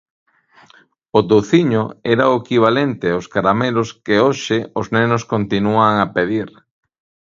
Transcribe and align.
O 1.19 1.19
touciño 1.31 1.83
era 2.13 2.25
o 2.31 2.37
equivalente 2.41 3.07
aos 3.11 3.25
caramelos 3.33 3.89
que 4.05 4.15
hoxe 4.25 4.57
os 4.79 4.87
nenos 4.95 5.23
continúan 5.33 5.93
a 5.99 6.07
pedir. 6.15 6.49